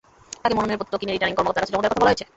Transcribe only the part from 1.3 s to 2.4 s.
কর্মকর্তার কাছে জমা দেওয়ার কথা বলা হয়েছে।